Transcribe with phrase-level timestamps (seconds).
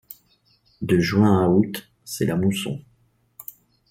[0.81, 2.81] De juin à août, c’est la mousson.